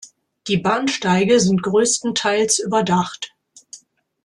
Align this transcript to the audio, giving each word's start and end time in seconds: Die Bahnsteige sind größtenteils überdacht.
Die 0.47 0.57
Bahnsteige 0.57 1.39
sind 1.39 1.61
größtenteils 1.61 2.57
überdacht. 2.57 3.35